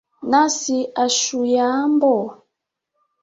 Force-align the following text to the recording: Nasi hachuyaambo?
Nasi 0.29 0.77
hachuyaambo? 0.97 2.13